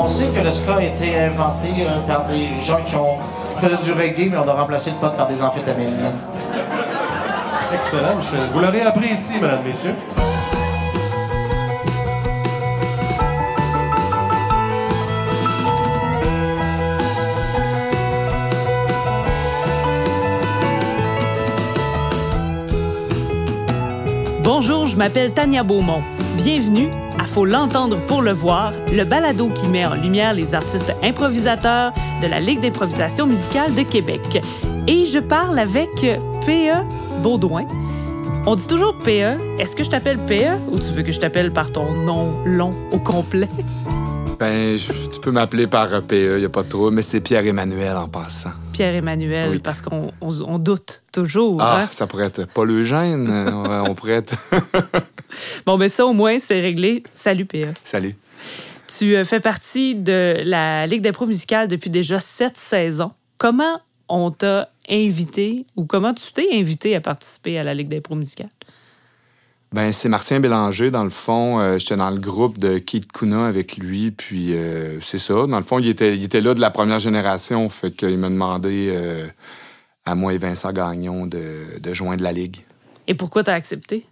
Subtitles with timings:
[0.00, 3.18] On sait que le ska a été inventé euh, par des gens qui ont
[3.60, 5.92] fait du reggae, mais on a remplacé le pot par des amphétamines.
[7.74, 8.48] Excellent, Michel.
[8.52, 9.94] Vous l'aurez appris ici, mesdames, messieurs.
[24.44, 26.02] Bonjour, je m'appelle Tania Beaumont.
[26.36, 30.92] Bienvenue à Faut l'entendre pour le voir, le balado qui met en lumière les artistes
[31.02, 31.92] improvisateurs
[32.22, 34.42] de la Ligue d'improvisation musicale de Québec.
[34.86, 35.90] Et je parle avec
[36.46, 36.84] P.E.
[37.22, 37.66] Baudouin.
[38.46, 39.36] On dit toujours P.E.
[39.58, 40.56] Est-ce que je t'appelle P.E.
[40.70, 43.48] ou tu veux que je t'appelle par ton nom long au complet?
[44.38, 44.78] Ben,
[45.18, 48.50] tu peux m'appeler par PE, y a pas de trouble, mais c'est Pierre-Emmanuel en passant.
[48.72, 49.58] Pierre-Emmanuel, Oui.
[49.58, 51.58] parce qu'on on- on doute toujours.
[51.60, 51.88] Ah, hein?
[51.90, 53.28] ça pourrait être Paul Eugène.
[53.28, 53.50] euh,
[53.82, 54.34] ouais, on pourrait être.
[55.66, 57.02] Bon, ben ça, au moins, c'est réglé.
[57.14, 57.68] Salut, P.E.
[57.84, 58.16] Salut.
[58.86, 63.10] Tu euh, fais partie de la Ligue d'impro musicale depuis déjà sept saisons.
[63.36, 68.14] Comment on t'a invité ou comment tu t'es invité à participer à la Ligue d'impro
[68.14, 68.48] musicale?
[69.70, 71.60] Ben, c'est Martien Bélanger, dans le fond.
[71.60, 75.46] euh, J'étais dans le groupe de Keith Kuna avec lui, puis euh, c'est ça.
[75.46, 78.30] Dans le fond, il était, il était là de la première génération, fait qu'il m'a
[78.30, 79.26] demandé euh,
[80.06, 82.64] à moi et Vincent Gagnon de, de joindre la Ligue.
[83.06, 84.06] Et pourquoi t'as accepté?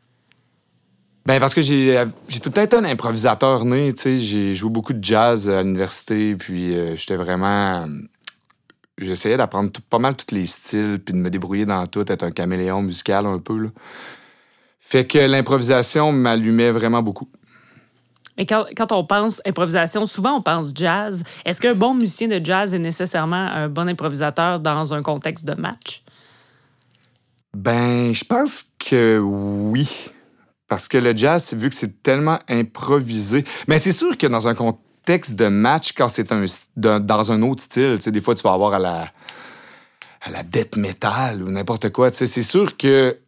[1.24, 4.54] Ben parce que j'ai j'ai tout le temps été un improvisateur né, tu sais, j'ai
[4.54, 7.84] joué beaucoup de jazz à l'université puis j'étais vraiment
[8.96, 12.30] j'essayais d'apprendre pas mal tous les styles puis de me débrouiller dans tout, être un
[12.30, 13.68] caméléon musical un peu là.
[14.88, 17.28] Fait que l'improvisation m'allumait vraiment beaucoup.
[18.38, 21.24] Mais quand, quand on pense improvisation, souvent on pense jazz.
[21.44, 25.54] Est-ce qu'un bon musicien de jazz est nécessairement un bon improvisateur dans un contexte de
[25.54, 26.04] match?
[27.52, 29.88] Ben, je pense que oui.
[30.68, 33.44] Parce que le jazz, vu que c'est tellement improvisé.
[33.66, 36.44] Mais c'est sûr que dans un contexte de match, quand c'est un,
[36.76, 39.06] dans dans un autre style, tu sais, des fois, tu vas avoir à la,
[40.22, 42.12] à la death metal ou n'importe quoi.
[42.12, 43.18] tu sais, C'est sûr que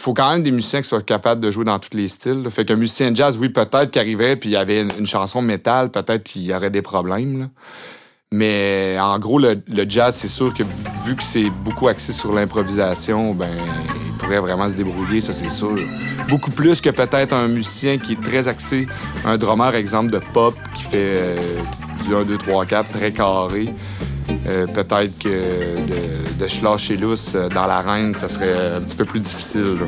[0.00, 2.46] faut quand même des musiciens qui soient capables de jouer dans tous les styles.
[2.50, 5.42] Fait qu'un musicien de jazz, oui, peut-être qu'il arriverait puis il y avait une, chanson
[5.42, 7.50] métal, peut-être qu'il y aurait des problèmes.
[8.32, 10.62] Mais en gros, le, le jazz, c'est sûr que
[11.04, 13.48] vu que c'est beaucoup axé sur l'improvisation, ben,
[14.06, 15.78] il pourrait vraiment se débrouiller, ça c'est sûr.
[16.28, 18.86] Beaucoup plus que peut-être un musicien qui est très axé,
[19.24, 21.60] un drummer, exemple, de pop, qui fait euh,
[22.04, 23.68] du 1, 2, 3, 4, très carré.
[24.46, 25.28] Euh, peut-être que
[25.86, 29.78] de, de se lâcher lousse euh, dans l'arène, ça serait un petit peu plus difficile.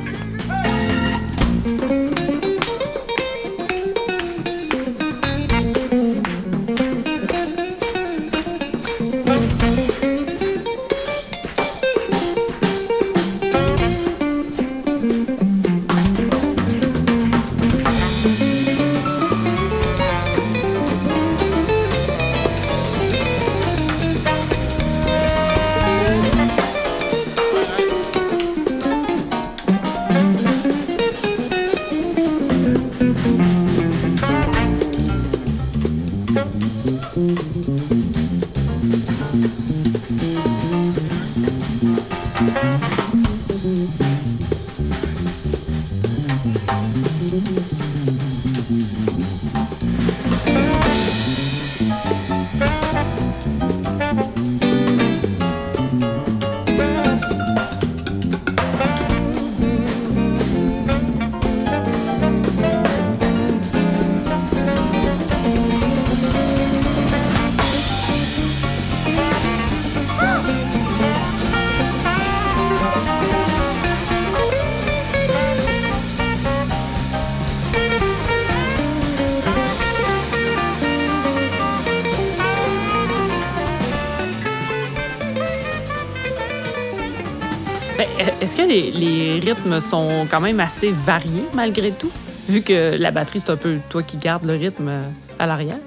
[88.73, 92.11] Les, rythmes sont quand même assez variés malgré tout?
[92.49, 95.03] Vu que la batterie, c'est un peu toi qui gardes le rythme euh,
[95.39, 95.79] à l'arrière.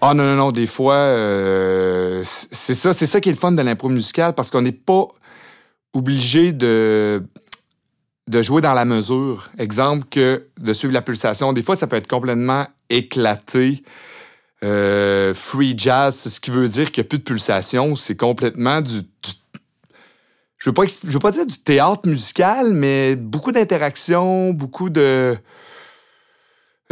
[0.00, 3.52] Ah non, non, non, des fois, euh, c'est ça, c'est ça qui est le fun
[3.52, 5.06] de l'impro musicale parce qu'on n'est pas
[5.94, 7.22] obligé de,
[8.28, 9.48] de jouer dans la mesure.
[9.58, 11.52] Exemple que de suivre la pulsation.
[11.52, 13.84] Des fois, ça peut être complètement éclaté.
[14.64, 17.94] Euh, free jazz, c'est ce qui veut dire qu'il n'y a plus de pulsation.
[17.94, 19.41] C'est complètement du, du-
[20.62, 25.36] je veux pas, veux pas dire du théâtre musical, mais beaucoup d'interactions, beaucoup de,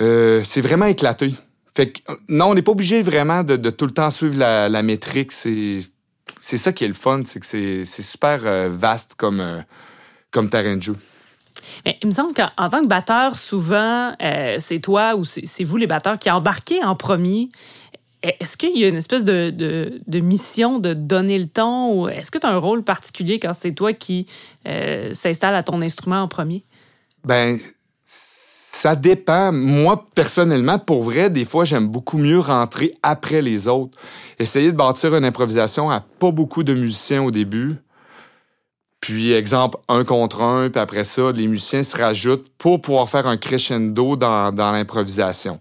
[0.00, 1.36] euh, c'est vraiment éclaté.
[1.76, 5.30] Fait que, non, on n'est pas obligé vraiment de, tout le temps suivre la, métrique.
[5.30, 5.82] C'est,
[6.40, 9.60] ça qui est le fun, c'est que c'est, super euh, vaste comme, euh,
[12.02, 15.76] il me semble qu'en en tant que batteur, souvent, euh, c'est toi ou c'est vous
[15.76, 17.50] les batteurs qui embarquez en premier.
[18.22, 22.38] Est-ce qu'il y a une espèce de, mission de donner le ton ou est-ce que
[22.38, 24.26] tu as un rôle particulier quand c'est toi qui
[24.66, 26.64] euh, s'installe à ton instrument en premier?
[27.24, 27.58] Ben,
[28.04, 29.52] ça dépend.
[29.52, 33.98] Moi, personnellement, pour vrai, des fois, j'aime beaucoup mieux rentrer après les autres.
[34.38, 37.76] Essayer de bâtir une improvisation à pas beaucoup de musiciens au début.
[39.00, 43.26] Puis, exemple, un contre un, puis après ça, les musiciens se rajoutent pour pouvoir faire
[43.26, 45.58] un crescendo dans l'improvisation.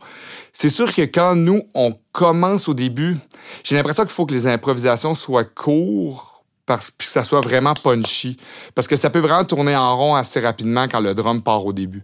[0.61, 3.15] C'est sûr que quand nous, on commence au début,
[3.63, 8.35] j'ai l'impression qu'il faut que les improvisations soient courtes parce que ça soit vraiment punchy.
[8.75, 11.71] Parce que ça peut vraiment tourner en rond assez rapidement quand le drum part au
[11.71, 12.03] début.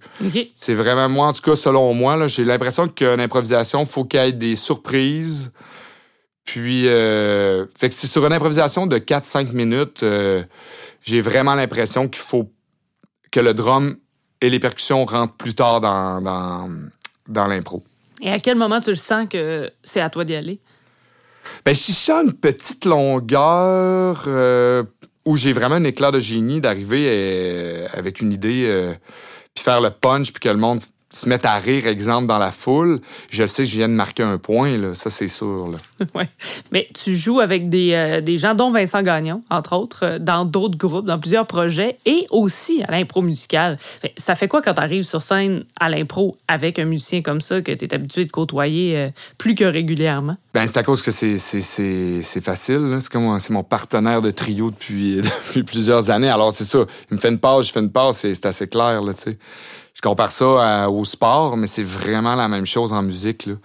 [0.55, 4.21] C'est vraiment, moi, en tout cas, selon moi, j'ai l'impression qu'une improvisation, il faut qu'il
[4.21, 5.51] y ait des surprises.
[6.45, 10.45] Puis, euh, fait que c'est sur une improvisation de 4-5 minutes, euh,
[11.01, 12.49] j'ai vraiment l'impression qu'il faut
[13.31, 13.97] que le drum
[14.39, 16.69] et les percussions rentrent plus tard dans, dans,
[17.27, 17.83] dans l'impro.
[18.25, 20.59] Et à quel moment tu le sens que c'est à toi d'y aller?
[21.63, 24.83] Ben, si je une petite longueur euh,
[25.25, 28.95] où j'ai vraiment un éclat de génie d'arriver euh, avec une idée, euh,
[29.53, 30.79] puis faire le punch, puis que le monde
[31.15, 34.23] se mettent à rire, exemple, dans la foule, je sais que je viens de marquer
[34.23, 34.93] un point, là.
[34.93, 35.71] ça c'est sûr.
[36.15, 36.25] oui.
[36.71, 40.43] Mais tu joues avec des, euh, des, gens, dont Vincent Gagnon, entre autres, euh, dans
[40.43, 43.77] d'autres groupes, dans plusieurs projets, et aussi à l'impro musicale.
[44.17, 47.61] Ça fait quoi quand tu arrives sur scène à l'impro avec un musicien comme ça
[47.61, 50.35] que tu es habitué de côtoyer euh, plus que régulièrement?
[50.53, 51.37] Ben, c'est à cause que c'est
[52.41, 52.97] facile.
[52.99, 56.29] C'est comme c'est mon partenaire de trio depuis, depuis plusieurs années.
[56.29, 56.79] Alors c'est ça.
[57.09, 59.01] Il me fait une passe, je fais une passe, c'est assez clair.
[59.01, 59.37] Là, sais
[59.95, 63.47] je compare ça au sport, mais c'est vraiment la même chose en musique.
[63.47, 63.55] Là.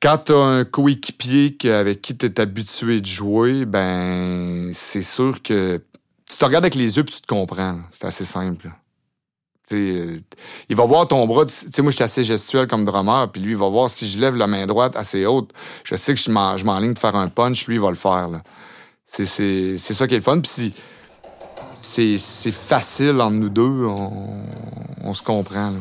[0.00, 5.42] Quand tu as un coéquipier avec qui tu es habitué de jouer, ben c'est sûr
[5.42, 5.80] que
[6.28, 7.80] tu te regardes avec les yeux puis tu te comprends.
[7.90, 8.68] C'est assez simple.
[9.70, 10.22] il
[10.70, 11.44] va voir ton bras.
[11.48, 14.18] sais, moi, je suis assez gestuel comme drummer, puis lui, il va voir si je
[14.18, 15.52] lève la main droite assez haute.
[15.84, 18.28] Je sais que je m'enligne de faire un punch, lui, il va le faire.
[19.06, 20.40] C'est ça qui est le fun.
[21.80, 23.86] C'est facile entre nous deux,
[25.04, 25.72] on, se comprend.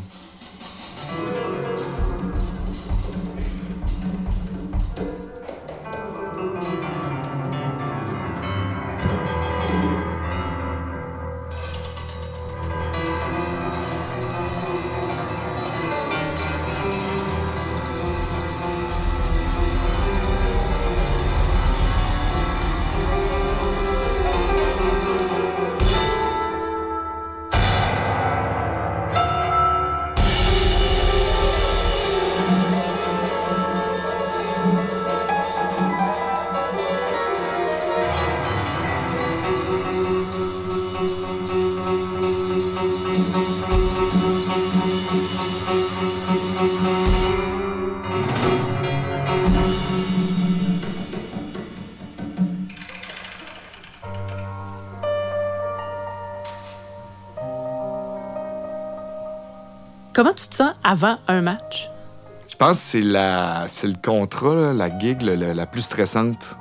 [60.87, 61.89] Avant un match?
[62.47, 66.57] Je pense que c'est la c'est le contrat, la gig la plus stressante.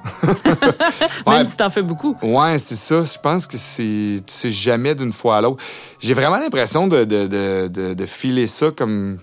[1.26, 2.16] Même si t'en fais beaucoup.
[2.20, 3.04] Ouais, c'est ça.
[3.04, 5.64] Je pense que c'est tu sais jamais d'une fois à l'autre.
[6.00, 7.26] J'ai vraiment l'impression de, de,
[7.68, 9.20] de, de, filer ça comme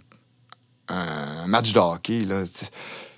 [0.88, 2.22] un match de hockey.
[2.22, 2.43] Là.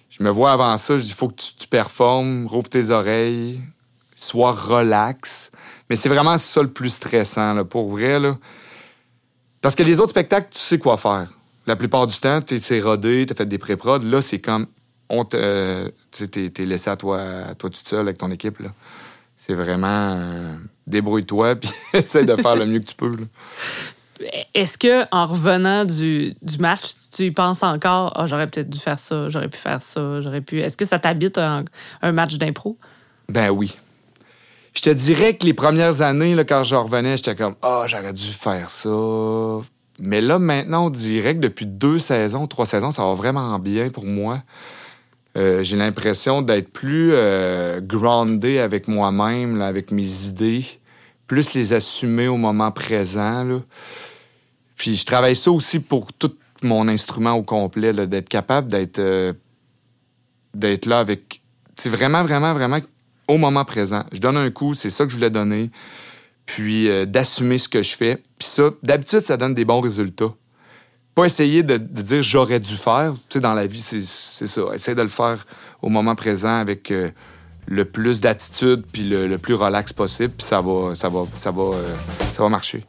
[0.09, 3.61] Je me vois avant ça, je dis faut que tu, tu performes, rouvre tes oreilles,
[4.15, 5.51] sois relax.
[5.89, 8.19] Mais c'est vraiment ça le plus stressant, là, pour vrai.
[8.19, 8.37] Là.
[9.61, 11.29] Parce que les autres spectacles, tu sais quoi faire.
[11.67, 14.03] La plupart du temps, tu es rodé, tu as fait des pré-prod.
[14.03, 14.67] Là, c'est comme,
[15.09, 18.59] on euh, t'es, laissé à toi, à toi toute seule avec ton équipe.
[18.59, 18.69] Là.
[19.35, 20.55] C'est vraiment, euh,
[20.87, 23.11] débrouille-toi, puis essaie de faire le mieux que tu peux.
[24.53, 28.97] Est-ce que en revenant du, du, match, tu penses encore, ah, j'aurais peut-être dû faire
[28.97, 30.61] ça, j'aurais pu faire ça, j'aurais pu.
[30.61, 31.65] Est-ce que ça t'habite un,
[32.01, 32.77] un match d'impro?
[33.27, 33.75] Ben oui.
[34.73, 37.87] Je te dirais que les premières années, là, quand je revenais, j'étais comme Ah, oh,
[37.87, 38.89] j'aurais dû faire ça.
[39.99, 43.89] Mais là, maintenant, on dirait que depuis deux saisons, trois saisons, ça va vraiment bien
[43.89, 44.43] pour moi.
[45.37, 47.81] Euh, j'ai l'impression d'être plus euh,
[48.61, 50.65] avec moi-même, avec mes idées,
[51.27, 53.61] plus les assumer au moment présent.
[54.77, 56.33] Puis je travaille ça aussi pour tout
[56.63, 59.33] mon instrument au complet, d'être capable d'être euh,
[60.53, 61.41] d'être là avec.
[61.75, 62.77] C'est vraiment, vraiment, vraiment
[63.27, 64.03] au moment présent.
[64.13, 65.69] Je donne un coup, c'est ça que je voulais donner.
[66.45, 68.23] Puis euh, d'assumer ce que je fais.
[68.37, 70.33] Puis ça, d'habitude, ça donne des bons résultats.
[71.15, 73.13] Pas essayer de, dire j'aurais dû faire.
[73.29, 74.01] Tu sais, dans la vie, c'est
[74.47, 74.61] ça.
[74.73, 75.45] Essayer de le faire
[75.81, 77.09] au moment présent avec euh,
[77.67, 80.33] le plus d'attitude puis le, plus relax possible.
[80.37, 81.95] Puis ça va, ça va, ça va, euh,
[82.35, 82.83] ça va marcher.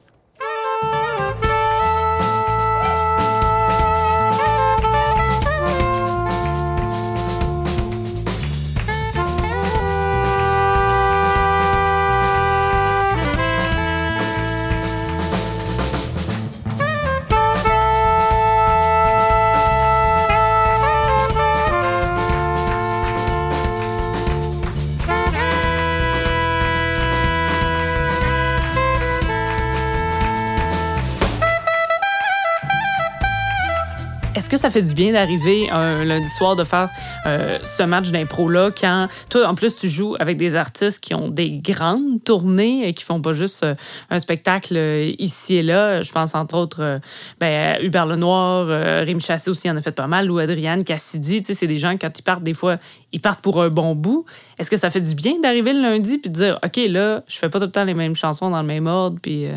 [34.47, 36.89] Est-ce que ça fait du bien d'arriver un lundi soir de faire
[37.27, 41.31] euh, ce match d'impro-là quand, toi, en plus, tu joues avec des artistes qui ont
[41.31, 43.75] des grandes tournées et qui font pas juste euh,
[44.09, 46.01] un spectacle euh, ici et là?
[46.03, 46.99] Je pense entre autres euh,
[47.41, 51.41] ben, Hubert Lenoir, Rémi Chassé aussi en a fait pas mal, ou Adrienne Cassidy.
[51.41, 52.77] Tu sais, c'est des gens, quand ils partent, des fois,
[53.11, 54.27] ils partent pour un bon bout.
[54.61, 57.37] Est-ce que ça fait du bien d'arriver le lundi puis de dire, OK, là, je
[57.37, 59.49] fais pas tout le temps les mêmes chansons dans le même ordre puis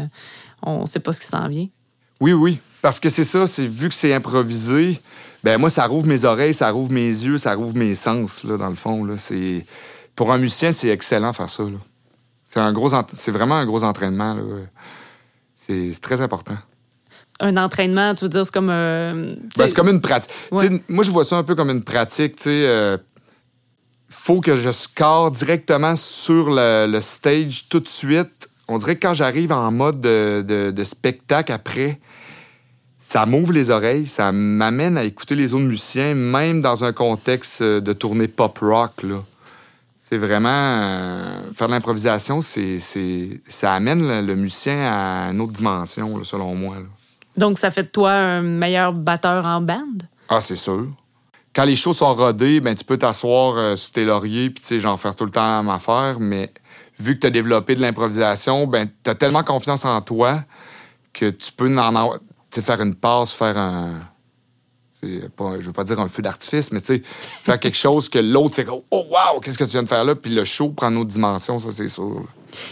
[0.63, 1.67] on sait pas ce qui s'en vient?
[2.19, 2.57] Oui, oui.
[2.81, 4.99] Parce que c'est ça, c'est vu que c'est improvisé,
[5.43, 8.57] ben moi, ça rouvre mes oreilles, ça rouvre mes yeux, ça rouvre mes sens, là,
[8.57, 9.03] dans le fond.
[9.03, 9.15] Là.
[9.17, 9.65] C'est...
[10.15, 11.63] Pour un musicien, c'est excellent faire ça.
[11.63, 11.77] Là.
[12.45, 14.33] C'est, un gros c'est vraiment un gros entraînement.
[14.33, 14.41] Là.
[15.55, 16.57] C'est, c'est très important.
[17.39, 18.69] Un entraînement, tu veux dire, c'est comme.
[18.69, 20.31] euh, Ben, c'est comme une pratique.
[20.51, 20.81] Ouais.
[20.89, 22.35] Moi, je vois ça un peu comme une pratique.
[22.35, 22.97] tu sais, euh,
[24.09, 28.49] faut que je score directement sur le, le stage tout de suite.
[28.67, 31.99] On dirait que quand j'arrive en mode de, de- de spectacle après,
[32.99, 37.61] ça m'ouvre les oreilles, ça m'amène à écouter les autres musiciens, même dans un contexte
[37.61, 39.03] euh, de tournée pop rock.
[39.03, 39.15] Là.
[40.01, 40.49] C'est vraiment.
[40.49, 46.17] euh, faire de l'improvisation, c'est, c'est, ça amène le, le musicien à une autre dimension,
[46.17, 46.75] là, selon moi.
[46.75, 46.85] là.
[47.37, 49.79] Donc, ça fait de toi un meilleur batteur en band?
[50.27, 50.87] Ah, c'est sûr.
[51.55, 54.67] Quand les shows sont rodés, ben, tu peux t'asseoir euh, sur tes lauriers puis tu
[54.67, 56.51] sais, j'en faire tout le temps à m'affaire, mais
[56.99, 60.43] vu que tu as développé de l'improvisation, ben, tu as tellement confiance en toi
[61.13, 62.17] que tu peux en avoir-
[62.55, 63.99] sais, faire une passe, faire un.
[65.37, 67.03] Pas, je veux pas dire un feu d'artifice, mais tu sais,
[67.43, 70.13] faire quelque chose que l'autre fait Oh, wow, qu'est-ce que tu viens de faire là?
[70.13, 72.21] Puis le show prend une autre dimension, ça, c'est sûr.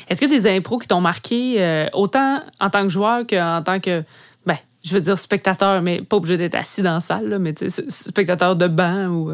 [0.09, 3.79] Est-ce que des impros qui t'ont marqué euh, autant en tant que joueur qu'en tant
[3.79, 4.03] que.
[4.45, 7.53] Ben, je veux dire spectateur, mais pas obligé d'être assis dans la salle, là, mais
[7.53, 9.31] tu sais, spectateur de banc ou.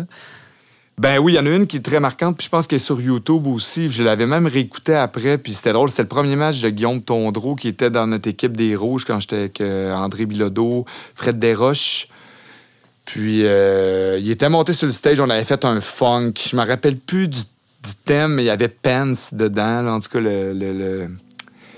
[0.97, 2.75] Ben oui, il y en a une qui est très marquante, puis je pense qu'elle
[2.75, 3.89] est sur YouTube aussi.
[3.89, 5.89] Je l'avais même réécoutée après, puis c'était drôle.
[5.89, 9.19] C'était le premier match de Guillaume Tondreau qui était dans notre équipe des Rouges quand
[9.19, 10.85] j'étais avec euh, André Bilodeau,
[11.15, 12.07] Fred Desroches.
[13.05, 16.33] Puis euh, il était monté sur le stage, on avait fait un funk.
[16.50, 17.39] Je me rappelle plus du,
[18.05, 21.07] thème, mais il y avait Pence dedans, en tout cas le.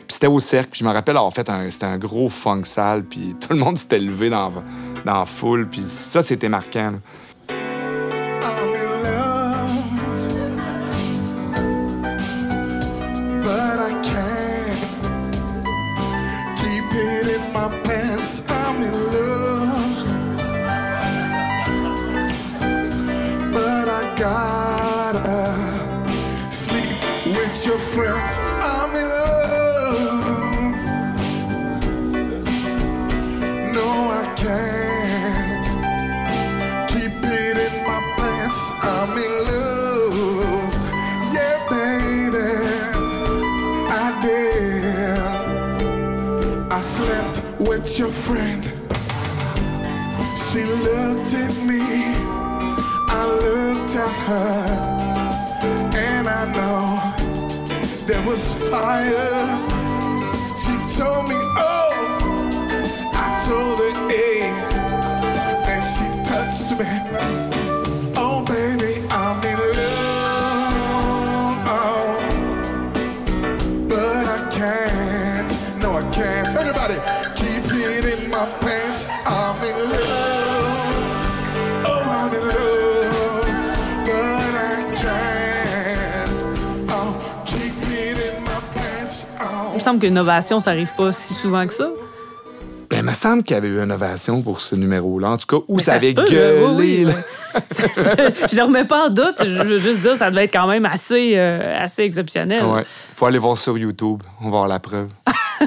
[0.07, 3.03] Puis c'était au cercle, puis je me rappelle avoir fait c'était un gros funk sale,
[3.03, 4.51] puis tout le monde s'était levé dans,
[5.03, 6.93] dans la foule, puis ça, c'était marquant.
[36.87, 38.59] Keep it in my pants.
[38.81, 40.73] I'm in love.
[41.35, 42.49] Yeah, baby.
[44.03, 45.19] I did.
[46.71, 48.63] I slept with your friend.
[50.45, 51.83] She looked at me.
[53.09, 54.57] I looked at her.
[55.95, 56.83] And I know
[58.07, 59.64] there was fire.
[89.71, 91.89] Il me semble qu'une ovation, ça arrive pas si souvent que ça.
[92.89, 95.31] Ben, il me semble qu'il y avait eu une ovation pour ce numéro-là.
[95.31, 96.63] En tout cas, où ça, avait peut, gueulé.
[96.65, 97.13] Oui, oui, là.
[97.13, 97.61] ouais.
[97.71, 98.15] Ça- ça-
[98.51, 99.35] je le remets pas en doute.
[99.43, 102.85] Je veux juste dire, ça devait être quand même assez, euh, assez exceptionnel Ouais.
[103.15, 104.21] Faut aller voir sur YouTube.
[104.41, 105.07] On va avoir la preuve.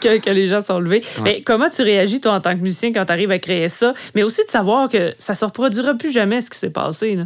[0.00, 1.02] que, que les gens sont levés.
[1.22, 3.92] Mais comment tu réagis, toi, en tant que musicien, quand tu arrives à créer ça?
[4.14, 7.16] Mais aussi de savoir que ça se reproduira plus jamais ce qui s'est passé.
[7.16, 7.24] Là.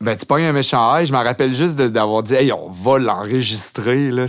[0.00, 1.06] Ben, tu pognes un méchant high.
[1.06, 4.26] Je me rappelle juste d'avoir dit, hey, on va l'enregistrer, là.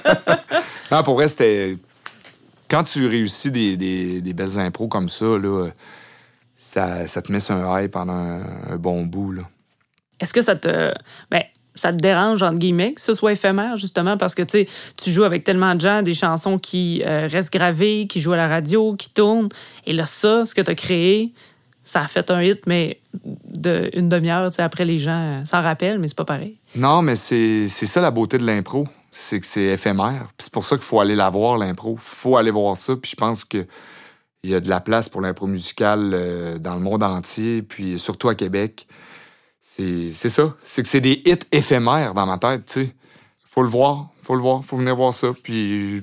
[0.90, 1.76] non, pour vrai, c'était.
[2.70, 5.68] Quand tu réussis des, des- des belles impros comme ça, là,
[6.56, 9.42] ça, ça te met sur un high pendant un, un bon bout, là.
[10.20, 10.92] Est-ce que ça te.
[11.30, 11.42] Ben,
[11.74, 15.10] ça te dérange, entre guillemets, que ce soit éphémère, justement, parce que tu sais, tu
[15.10, 18.48] joues avec tellement de gens, des chansons qui euh, restent gravées, qui jouent à la
[18.48, 19.48] radio, qui tournent.
[19.86, 21.32] Et là, ça, ce que tu as créé,
[21.82, 23.00] ça a fait un hit, mais
[23.94, 26.58] une demi-heure, après, les gens euh, s'en rappellent, mais c'est pas pareil.
[26.76, 28.86] Non, mais c'est ça la beauté de l'impro.
[29.10, 30.28] C'est que c'est éphémère.
[30.38, 31.96] C'est pour ça qu'il faut aller la voir, l'impro.
[31.98, 32.96] faut aller voir ça.
[32.96, 33.66] Puis je pense que
[34.44, 37.98] il y a de la place pour l'impro musicale euh, dans le monde entier, puis
[37.98, 38.86] surtout à Québec.
[39.60, 40.56] C'est c'est ça.
[40.62, 42.94] C'est que c'est des hits éphémères dans ma tête, tu sais.
[43.44, 45.28] Faut le voir, faut le voir, faut venir voir ça.
[45.44, 46.02] Puis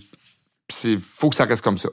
[0.70, 1.90] c'est faut que ça reste comme ça.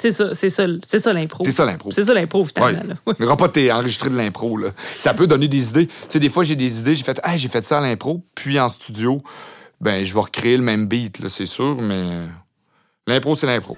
[0.00, 1.44] C'est ça, c'est ça, c'est ça l'impro.
[1.44, 1.90] C'est ça, l'impro.
[1.90, 2.94] C'est ça l'impro, finalement.
[3.06, 3.14] Ouais.
[3.18, 3.36] là.
[3.36, 4.56] Pas t'es enregistré de l'impro.
[4.56, 4.68] là.
[4.96, 5.86] Ça peut donner des idées.
[5.86, 8.20] Tu sais, des fois, j'ai des idées, j'ai fait, hey, j'ai fait ça à l'impro,
[8.34, 9.20] puis en studio,
[9.80, 12.26] ben, je vais recréer le même beat, là, c'est sûr, mais
[13.06, 13.76] l'impro, c'est l'impro.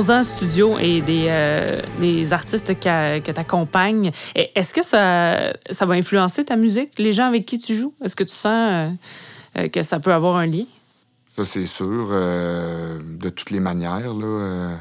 [0.00, 4.12] Parlons-en studio et des, euh, des artistes que tu accompagnes.
[4.34, 7.92] Est-ce que ça, ça va influencer ta musique, les gens avec qui tu joues?
[8.02, 8.90] Est-ce que tu sens euh,
[9.58, 10.64] euh, que ça peut avoir un lien?
[11.26, 14.14] Ça, c'est sûr, de toutes les manières.
[14.14, 14.78] Là.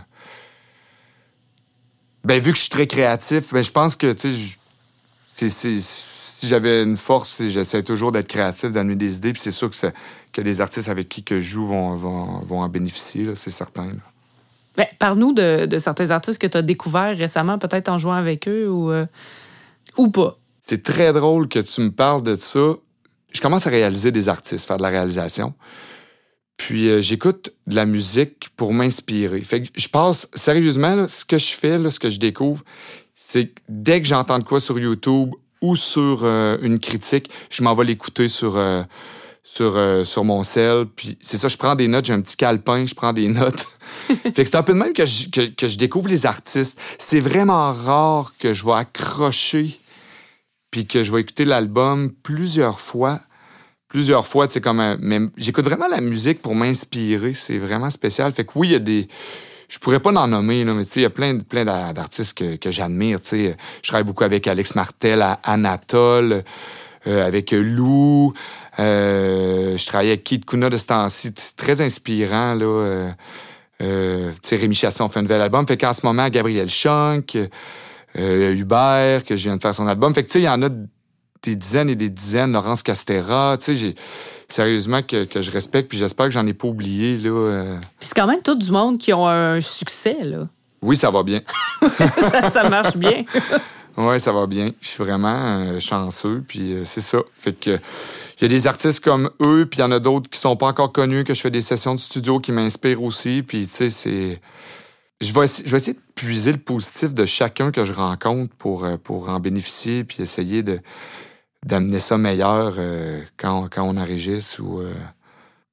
[2.23, 4.15] Ben, vu que je suis très créatif, ben, je pense que,
[5.27, 9.69] c'est- si j'avais une force, j'essaie toujours d'être créatif, d'amener des idées, puis c'est sûr
[9.69, 9.77] que,
[10.31, 13.91] que les artistes avec qui que je joue vont, vont, vont en bénéficier, c'est certain.
[14.79, 18.69] Ben, Parle-nous de, certains artistes que tu as découverts récemment, peut-être en jouant avec eux
[18.69, 19.05] ou, euh,
[19.97, 20.39] ou pas.
[20.61, 22.75] C'est très drôle que tu me parles de ça.
[23.33, 25.53] Je commence à réaliser des artistes, faire de la réalisation.
[26.55, 29.43] Puis euh, j'écoute de la musique pour m'inspirer.
[29.43, 32.63] Fait que je passe sérieusement ce que je fais, ce que je découvre,
[33.15, 37.63] c'est que dès que j'entends de quoi sur YouTube ou sur euh, une critique, je
[37.63, 38.55] m'en vais l'écouter sur
[39.43, 40.85] sur euh, sur mon cell.
[40.95, 43.65] Puis c'est ça, je prends des notes, j'ai un petit calepin, je prends des notes.
[44.23, 46.79] fait que c'est un peu de même que je, que, que je découvre les artistes.
[46.97, 49.77] C'est vraiment rare que je vais accrocher
[50.71, 53.19] puis que je vais écouter l'album plusieurs fois.
[53.87, 57.33] Plusieurs fois, tu sais, comme un- Mais j'écoute vraiment la musique pour m'inspirer.
[57.33, 58.31] C'est vraiment spécial.
[58.31, 59.07] Fait que oui, il y a des.
[59.67, 61.91] Je pourrais pas en nommer, là, mais tu sais, il y a plein, plein d'a-
[61.93, 63.19] d'artistes que, que j'admire.
[63.19, 66.43] Tu sais, je travaille beaucoup avec Alex Martel, à Anatole,
[67.07, 68.33] euh, avec Lou.
[68.79, 71.31] Euh, je travaille avec Keith Kuna de ce temps-ci.
[71.35, 72.65] C'est très inspirant, là.
[72.65, 73.11] Euh,
[73.81, 75.67] euh, tu sais, Rémi Chasson fait un nouvel album.
[75.67, 77.37] Fait qu'en ce moment, Gabriel Schunk,
[78.17, 80.13] euh, Hubert, que je viens de faire son album.
[80.13, 80.69] Fait que, tu sais, il y en a
[81.43, 82.51] des dizaines et des dizaines.
[82.51, 83.95] Laurence Castera, tu sais, j'ai...
[84.51, 87.29] Sérieusement, que, que je respecte, puis j'espère que j'en ai pas oublié, là.
[87.29, 87.77] euh.
[87.99, 90.47] Puis c'est quand même tout du monde qui ont un succès, là.
[90.81, 91.41] Oui, ça va bien.
[92.31, 93.25] ça, ça marche bien.
[93.95, 94.71] Oui, ça va bien.
[94.81, 95.35] Je suis vraiment
[95.67, 97.19] euh, chanceux, puis euh, c'est ça.
[97.31, 97.77] Fait que
[98.39, 100.55] il y a des artistes comme eux, puis il y en a d'autres qui sont
[100.55, 103.73] pas encore connus, que je fais des sessions de studio qui m'inspirent aussi, puis tu
[103.73, 104.41] sais, c'est...
[105.21, 109.27] Je vais, essayer de puiser le positif de chacun que je rencontre pour, euh, pour
[109.27, 110.79] en bénéficier, puis essayer de
[111.65, 114.93] d'amener ça meilleur euh, quand, quand on enregistre ou euh,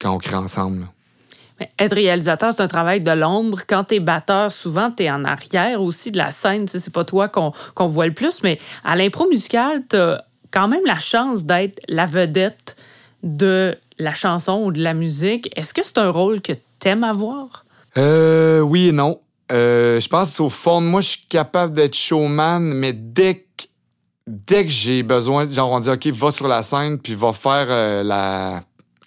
[0.01, 0.85] quand on crée ensemble.
[1.79, 3.61] être réalisateur, c'est un travail de l'ombre.
[3.67, 6.67] Quand t'es batteur, souvent, t'es en arrière aussi de la scène.
[6.67, 10.19] C'est pas toi qu'on qu'on voit le plus, mais à l'impro musicale, t'as
[10.51, 12.75] quand même la chance d'être la vedette
[13.23, 15.49] de la chanson ou de la musique.
[15.55, 17.65] Est-ce que c'est un rôle que t'aimes avoir?
[17.97, 19.19] Euh, oui et non.
[19.51, 23.65] Euh, je pense qu'au fond de moi, je suis capable d'être showman, mais dès que,
[24.27, 27.67] dès que j'ai besoin, genre, on dit, OK, va sur la scène, puis va faire
[27.69, 28.59] euh, la,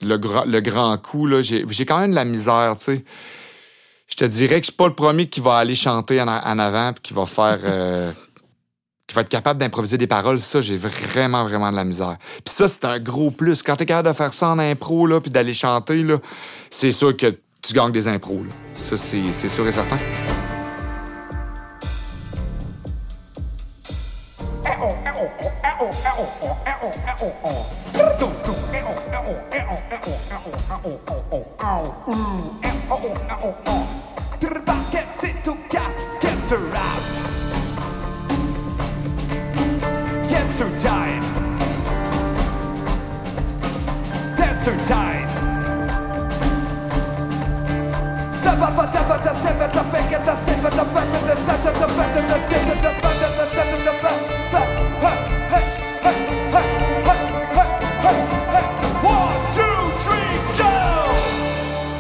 [0.02, 3.04] le, grand, le grand coup, là, j'ai, quand même de la misère, tu sais.
[4.08, 6.58] Je te dirais que je suis pas le premier qui va aller chanter en, en
[6.58, 7.60] avant, puis qui va faire...
[9.10, 12.16] qui va être capable d'improviser des paroles, ça, j'ai vraiment, vraiment de la misère.
[12.44, 13.60] Puis ça, c'est un gros plus.
[13.60, 16.18] Quand t'es capable de faire ça en impro, là, puis d'aller chanter, là,
[16.70, 18.44] c'est sûr que tu gagnes des impros.
[18.44, 18.52] Là.
[18.72, 19.98] Ça, c'est sûr et certain.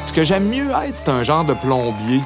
[0.04, 2.20] Ce que j'aime mieux être, c'est un genre de plombier.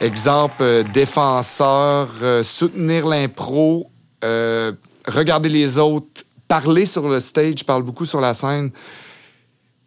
[0.00, 3.90] Exemple, euh, défenseur, euh, soutenir l'impro,
[4.24, 4.72] euh,
[5.06, 8.70] regarder les autres, parler sur le stage, je parle beaucoup sur la scène,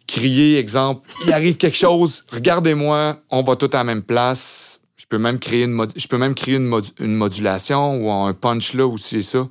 [0.06, 4.80] crier, exemple, il arrive quelque chose, regardez-moi, on va tout à la même place.
[4.96, 8.32] Je peux même créer une, je peux même créer une, mod- une modulation ou un
[8.34, 9.46] punch là ou c'est ça.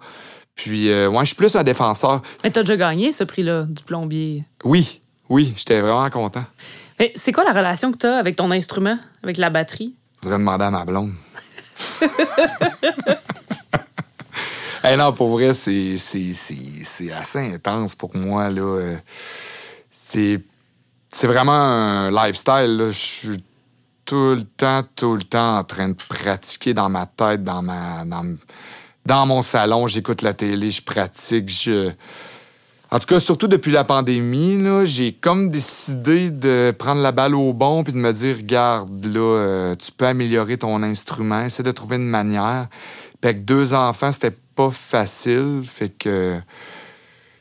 [0.53, 2.21] Puis, euh, ouais, je suis plus un défenseur.
[2.43, 4.43] Mais t'as déjà gagné ce prix-là du plombier?
[4.65, 4.99] Oui,
[5.29, 6.43] oui, j'étais vraiment content.
[6.99, 9.95] Mais c'est quoi la relation que t'as avec ton instrument, avec la batterie?
[10.21, 11.13] Faudrait demander à ma blonde.
[14.85, 15.95] hey, non, pour vrai, c'est,
[17.13, 18.49] assez intense pour moi.
[19.89, 20.39] C'est,
[21.23, 22.89] vraiment un lifestyle.
[22.91, 23.43] Je suis
[24.05, 28.05] tout le temps, tout le temps en train de pratiquer dans ma tête, dans, ma,
[28.05, 28.37] dans,
[29.05, 29.87] dans mon salon.
[29.87, 31.49] J'écoute la télé, je pratique.
[31.49, 31.91] Je...
[32.91, 37.51] En tout cas, surtout depuis la pandémie, j'ai comme décidé de prendre la balle au
[37.51, 41.71] bon puis de me dire, regarde, là, euh, tu peux améliorer ton instrument, essaie de
[41.71, 42.67] trouver une manière.
[43.19, 46.39] Puis avec deux enfants, c'était pas facile, fait que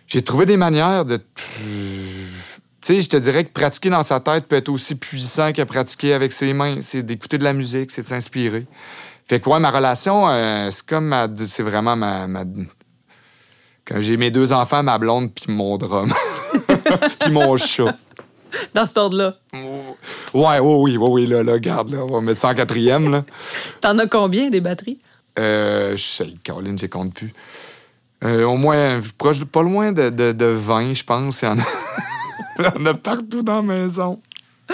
[0.07, 1.17] j'ai trouvé des manières de...
[1.17, 5.63] Tu sais, je te dirais que pratiquer dans sa tête peut être aussi puissant que
[5.63, 6.83] pratiquer avec ses mains.
[6.83, 8.67] C'est d'écouter de la musique, c'est de s'inspirer.
[9.27, 11.27] Fait que, ouais, ma relation, euh, c'est comme ma...
[11.49, 12.27] C'est vraiment ma...
[12.27, 12.45] ma-
[13.87, 16.13] Quand j'ai mes deux enfants, ma blonde, puis mon drum.
[17.21, 17.97] puis mon chat.
[18.75, 19.37] Dans cet ordre-là?
[19.55, 23.11] Ouais, ouais, oui, oui, oui, là, là, garde, là, on va mettre ça en quatrième,
[23.11, 23.25] là.
[23.81, 25.01] T'en as combien des batteries?
[25.39, 27.33] Euh, je sais, Caroline, je compte plus.
[28.23, 31.43] Euh, au moins, proche, de- pas loin de, de, de 20, je pense.
[31.43, 31.63] Il y en a,
[32.59, 34.21] il y en a partout dans la maison.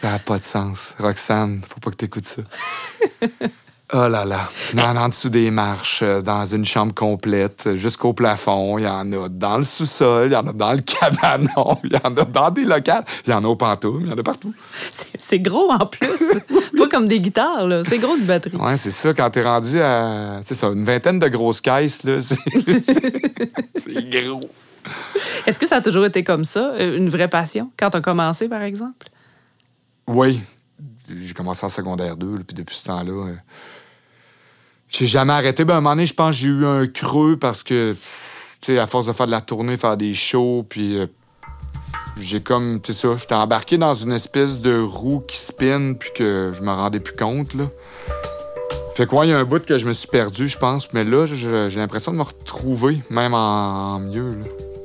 [0.00, 0.94] Ça n'a pas de sens.
[0.98, 2.42] Roxane, faut pas que t'écoutes ça.
[3.92, 4.48] Oh là là.
[4.74, 8.78] En a en dessous des marches, euh, dans une chambre complète, euh, jusqu'au plafond.
[8.78, 11.92] Il y en a dans le sous-sol, il y en a dans le cabanon, il
[11.92, 14.18] y en a dans des locales, il y en a au pantoum, il y en
[14.18, 14.52] a partout.
[14.90, 16.08] C'est gros en plus.
[16.76, 17.82] Pas comme des guitares, là.
[17.88, 18.56] C'est gros de batterie.
[18.56, 24.10] Ouais, c'est ça, quand t'es rendu à ça, une vingtaine de grosses caisses, là, c'est
[24.10, 24.40] gros.
[25.46, 28.48] Est-ce que ça a toujours été comme ça, euh, une vraie passion, quand t'as commencé,
[28.48, 29.06] par exemple?
[30.08, 30.40] Oui.
[31.08, 33.34] J'ai commencé en secondaire 2, là, puis depuis ce temps-là, euh,
[34.88, 35.64] j'ai jamais arrêté.
[35.64, 37.94] Ben, à un moment donné, je pense que j'ai eu un creux parce que,
[38.60, 41.06] tu sais, à force de faire de la tournée, faire des shows, puis euh,
[42.16, 46.10] j'ai comme, tu sais ça, j'étais embarqué dans une espèce de roue qui spin, puis
[46.14, 47.64] que je me rendais plus compte, là.
[48.94, 50.92] Fait que, ouais, il y a un bout que je me suis perdu, je pense,
[50.94, 54.75] mais là, j'ai l'impression de me retrouver, même en, en mieux, là.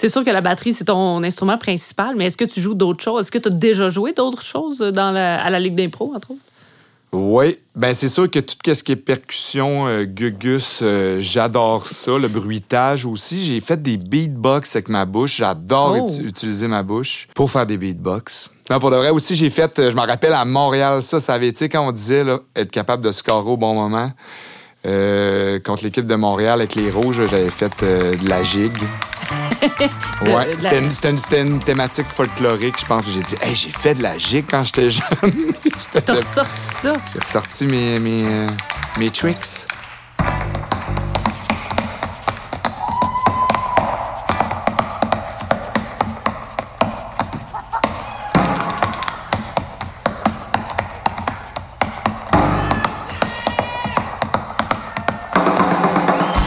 [0.00, 3.02] C'est sûr que la batterie, c'est ton instrument principal, mais est-ce que tu joues d'autres
[3.02, 3.24] choses?
[3.24, 6.30] Est-ce que tu as déjà joué d'autres choses dans la- à la Ligue d'impro, entre
[6.30, 6.40] autres?
[7.10, 12.16] Oui, ben c'est sûr que tout ce qui est percussion, euh, gugus, euh, j'adore ça.
[12.16, 13.44] Le bruitage aussi.
[13.44, 15.38] J'ai fait des beatbox avec ma bouche.
[15.38, 16.06] J'adore Oh.
[16.06, 18.52] uti- utiliser ma bouche pour faire des beatbox.
[18.70, 21.34] Non, pour de vrai aussi, j'ai fait, euh, je me rappelle à Montréal, ça, ça
[21.34, 24.12] avait été quand on disait là, être capable de scorer au bon moment.
[24.86, 28.78] Euh, contre l'équipe de Montréal avec les Rouges, j'avais fait euh, de la gigue.
[30.22, 33.04] Ouais, c'était une, c'était une- thématique folklorique, je pense.
[33.12, 35.04] J'ai dit, hey, j'ai fait de la gigue quand j'étais jeune.
[35.92, 36.92] T'as de- ressorti ça?
[37.12, 38.46] j'ai ressorti mes, mes, euh,
[38.98, 39.66] mes tricks.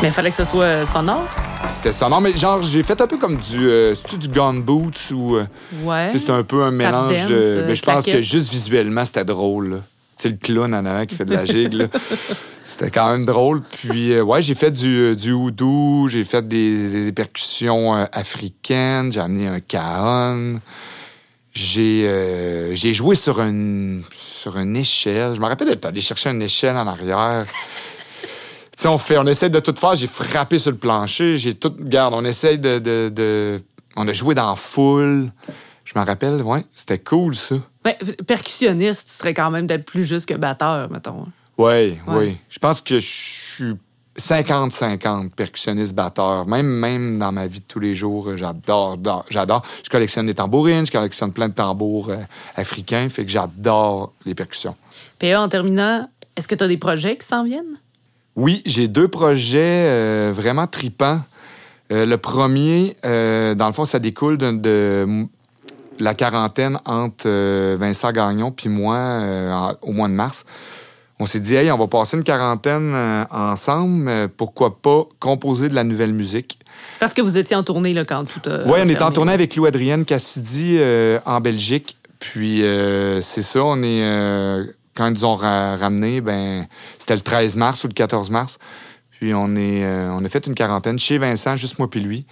[0.02, 1.28] Mais il fallait que ce soit euh, sonore?
[1.72, 2.10] C'était ça.
[2.10, 5.38] Non, mais genre, j'ai fait un peu comme du, euh, du gun boots ou.
[5.38, 5.46] euh,
[5.84, 6.12] Ouais.
[6.16, 7.34] c'est un peu un mélange dance, de.
[7.36, 9.82] euh, Mais je pense que juste visuellement, c'était drôle.
[10.18, 11.86] sais, le clown en avant qui fait de la gigue, là.
[12.68, 13.62] C'était quand même drôle.
[13.64, 19.20] Puis, euh, ouais, j'ai fait du, du houdou, j'ai fait des, des percussions africaines, j'ai
[19.20, 20.60] amené un cajon.
[21.54, 25.36] J'ai euh, j'ai joué sur une, sur une échelle.
[25.36, 27.46] Je me rappelle d'être allé chercher une échelle en arrière.
[28.82, 29.94] Sais, on fait, on essaie de tout faire.
[29.94, 31.38] J'ai frappé sur le plancher.
[31.38, 33.60] J'ai tout, regarde, on essaye de, de, de-
[33.96, 35.30] on a joué dans foule.
[35.86, 37.58] Je me rappelle, ouais, c'était cool, ça.
[37.86, 41.28] Ouais, percussionniste, tu serais quand même d'être plus juste que batteur, mettons.
[41.60, 42.18] Ouais, Ouais.
[42.18, 42.38] oui.
[42.50, 43.74] Je pense que je suis
[44.18, 46.48] 50-50, percussionniste, batteur.
[46.48, 49.62] Même, même dans ma vie de tous les jours, euh, j'adore, j'adore- j'adore.
[49.84, 52.16] Je collectionne des tambourines, je collectionne plein de tambours euh,
[52.56, 54.76] africains, fait que j'adore les percussions.
[55.20, 57.78] PA, en terminant, est-ce que tu as des projets qui s'en viennent?
[58.36, 61.20] Oui, j'ai deux projets euh, vraiment tripants.
[61.92, 65.26] Euh, le premier, euh, dans le fond, ça découle de,
[66.00, 67.28] la quarantaine entre
[67.76, 70.46] Vincent Gagnon puis moi en- au mois de mars.
[71.20, 72.96] On s'est dit, hey, on va passer une quarantaine
[73.30, 74.30] ensemble.
[74.36, 76.58] pourquoi pas composer de la nouvelle musique?
[77.00, 79.34] Parce que vous étiez en tournée là, quand tout a Oui, on est en tournée
[79.34, 81.98] avec Lou-Adrienne Cassidy euh, en Belgique.
[82.20, 82.64] Puis
[83.22, 84.02] c'est ça, on est...
[84.96, 86.68] quand ils ont ra- ramené, ben
[87.00, 88.60] c'était le 13 mars ou le 14 mars.
[89.12, 92.26] Puis on est euh, on a fait une quarantaine chez Vincent, juste moi puis lui.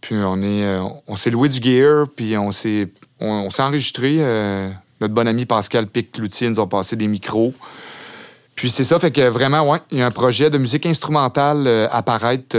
[0.00, 2.88] Puis on est euh, on s'est loué du gear, puis on s'est
[3.20, 4.16] on, s'est enregistré.
[4.18, 7.52] euh, notre bon ami Pascal Pic-Cloutier nous a passé des micros.
[8.54, 11.66] Puis c'est ça, fait que vraiment, ouais, il y a un projet de musique instrumentale
[11.66, 12.56] euh, apparaître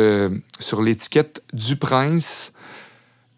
[0.60, 2.54] sur l'étiquette du Prince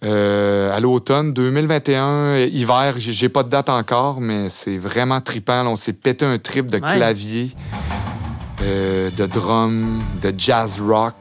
[0.04, 2.96] euh, à l'automne 2021, euh, hiver.
[2.98, 5.64] J'ai pas de date encore, mais c'est vraiment trippant.
[5.64, 5.70] là.
[5.70, 6.88] on s'est pété un trip de Ouais.
[6.96, 7.52] clavier,
[8.62, 11.16] euh, de drum, de jazz rock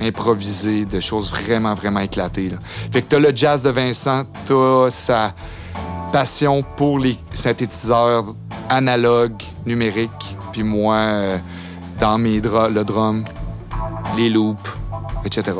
[0.00, 2.48] improvisé, de choses vraiment, vraiment éclatées.
[2.48, 2.56] là.
[2.90, 5.34] Fait que t'as le jazz de Vincent, t'as sa
[6.10, 8.24] passion pour les synthétiseurs
[8.70, 11.38] analogues, numériques, puis moi, euh,
[11.98, 13.24] dans mes draps, le drum,
[14.16, 14.70] les loops,
[15.24, 15.52] etc.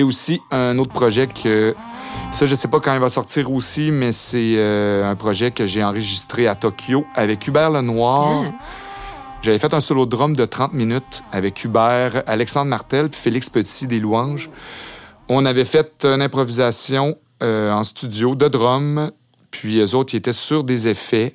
[0.00, 1.74] Et aussi un autre projet que
[2.32, 5.66] ça je sais pas quand il va sortir aussi, mais c'est euh, un projet que
[5.66, 8.44] j'ai enregistré à Tokyo avec Hubert Lenoir.
[8.46, 8.64] Ah.
[9.42, 13.86] J'avais fait un solo drum de 30 minutes avec Hubert, Alexandre Martel puis Félix Petit
[13.86, 14.48] des Louanges.
[15.28, 19.10] On avait fait une improvisation euh, en studio de drum,
[19.50, 21.34] puis eux autres ils étaient sur des effets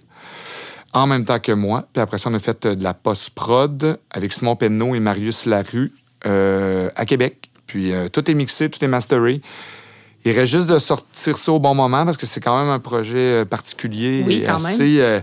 [0.92, 1.86] en même temps que moi.
[1.94, 5.46] Puis après ça, on a fait euh, de la post-prod avec Simon Penneau et Marius
[5.46, 5.92] Larue
[6.26, 7.45] euh, à Québec.
[7.68, 9.42] Puis euh, tout est mixé, tout est masteré.
[10.26, 12.80] Il reste juste de sortir ça au bon moment parce que c'est quand même un
[12.80, 15.22] projet euh, particulier Oui, et assez, euh,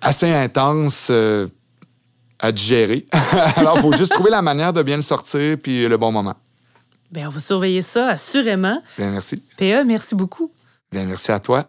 [0.00, 1.46] assez intense euh,
[2.40, 3.06] à digérer.
[3.56, 6.34] Alors, il faut juste trouver la manière de bien le sortir puis le bon moment.
[7.12, 8.82] Ben, on va surveiller ça assurément.
[8.98, 9.42] Bien, merci.
[9.56, 10.50] PA, merci beaucoup.
[10.90, 11.68] Bien, merci à toi.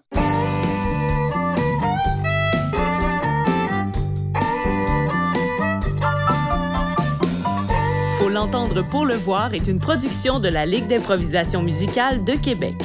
[8.43, 12.75] L'entendre pour le voir est une production de la Ligue d'improvisation musicale de Québec.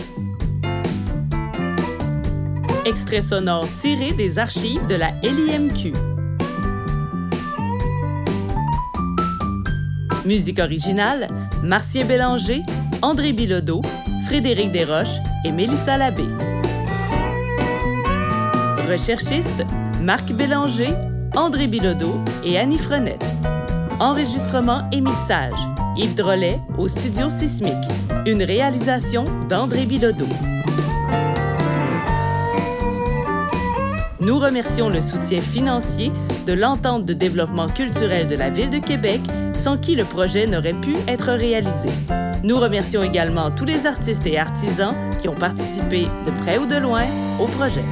[2.84, 5.92] Extrait sonore tiré des archives de la LIMQ.
[10.26, 11.26] Musique originale,
[11.64, 12.62] Martien Bélanger,
[13.02, 13.82] André Bilodeau,
[14.26, 16.24] Frédéric Desroches et Mélissa Labbé.
[18.88, 19.64] Recherchistes,
[20.02, 20.94] Marc Bélanger,
[21.34, 23.27] André Bilodeau et Annie Frenette.
[24.00, 25.58] Enregistrement et mixage,
[25.96, 27.74] Yves Drolet au Studio Sismique.
[28.26, 30.24] Une réalisation d'André Bilodeau.
[34.20, 36.12] Nous remercions le soutien financier
[36.46, 39.20] de l'entente de développement culturel de la Ville de Québec,
[39.52, 41.88] sans qui le projet n'aurait pu être réalisé.
[42.44, 46.76] Nous remercions également tous les artistes et artisans qui ont participé de près ou de
[46.76, 47.02] loin
[47.40, 47.82] au projet.